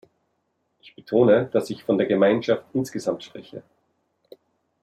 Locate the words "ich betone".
0.79-1.47